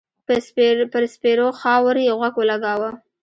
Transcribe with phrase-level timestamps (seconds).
[0.93, 2.91] پر سپېرو خاور يې غوږ و لګاوه.